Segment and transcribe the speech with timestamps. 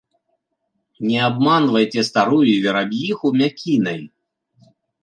[1.09, 4.01] Не абманвайце старую вераб'іху мякінай.